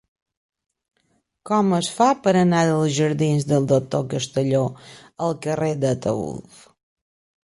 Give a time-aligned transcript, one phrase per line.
[1.49, 4.63] Com es fa per anar dels jardins del Doctor Castelló
[5.27, 6.65] al carrer d'Ataülf?